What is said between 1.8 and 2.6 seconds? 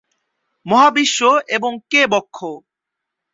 কে ব্রহ্ম।